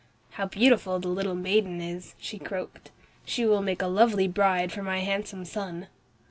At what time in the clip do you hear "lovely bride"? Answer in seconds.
3.87-4.71